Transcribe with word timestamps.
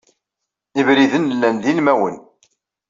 Ibriden 0.79 1.25
llan 1.35 1.57
d 1.63 1.65
ilmawen. 1.71 2.17